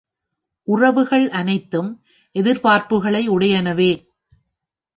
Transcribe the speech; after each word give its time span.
உறவுகள் 0.67 1.29
அனைத்தும் 1.29 2.03
எதிர்பார்ப்புகளை 2.35 3.29
உடையனவே. 3.29 3.91